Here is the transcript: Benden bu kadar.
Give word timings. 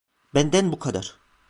Benden 0.33 0.71
bu 0.71 0.79
kadar. 0.79 1.15